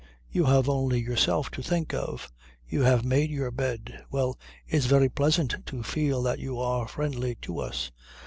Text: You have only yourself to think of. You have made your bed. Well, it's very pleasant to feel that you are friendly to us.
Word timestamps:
You 0.31 0.45
have 0.45 0.67
only 0.67 0.99
yourself 0.99 1.51
to 1.51 1.61
think 1.61 1.93
of. 1.93 2.31
You 2.67 2.81
have 2.81 3.05
made 3.05 3.29
your 3.29 3.51
bed. 3.51 4.03
Well, 4.09 4.35
it's 4.67 4.87
very 4.87 5.09
pleasant 5.09 5.57
to 5.67 5.83
feel 5.83 6.23
that 6.23 6.39
you 6.39 6.59
are 6.59 6.87
friendly 6.87 7.35
to 7.43 7.59
us. 7.59 7.91